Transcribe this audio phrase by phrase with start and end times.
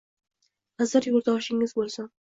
[0.83, 2.13] Xizr yoʻldoshingiz boʻlsin